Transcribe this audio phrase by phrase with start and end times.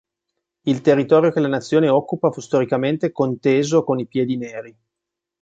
[0.63, 4.75] Il territorio che la nazione occupa fu storicamente conteso con i Piedi Neri.